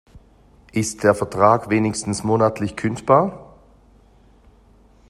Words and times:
Ist 0.71 1.03
der 1.03 1.13
Vertrag 1.13 1.69
wenigstens 1.69 2.23
monatlich 2.23 2.75
kündbar? 2.75 3.55